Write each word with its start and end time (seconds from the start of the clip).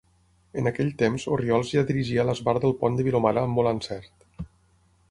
En 0.61 0.69
aquell 0.69 0.87
temps 1.01 1.25
Orriols 1.35 1.75
ja 1.75 1.83
dirigia 1.91 2.27
l'Esbart 2.31 2.65
del 2.65 2.75
Pont 2.81 2.99
de 3.01 3.07
Vilomara 3.11 3.47
amb 3.51 3.61
molt 3.61 3.75
encert. 3.75 4.49